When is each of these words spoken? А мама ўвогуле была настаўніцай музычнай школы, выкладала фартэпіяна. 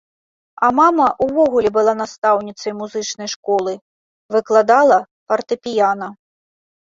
А 0.67 0.69
мама 0.77 1.07
ўвогуле 1.25 1.69
была 1.75 1.91
настаўніцай 1.99 2.71
музычнай 2.79 3.29
школы, 3.35 3.73
выкладала 4.37 4.97
фартэпіяна. 5.33 6.07